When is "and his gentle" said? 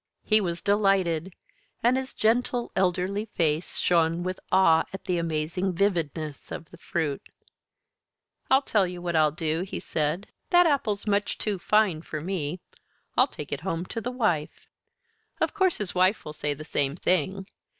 1.83-2.71